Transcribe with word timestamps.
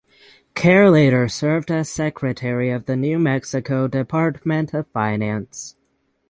Kerr 0.55 0.89
later 0.89 1.27
served 1.29 1.69
as 1.69 1.87
secretary 1.87 2.71
of 2.71 2.85
the 2.85 2.95
New 2.95 3.19
Mexico 3.19 3.87
Department 3.87 4.73
of 4.73 4.87
Finance. 4.87 5.75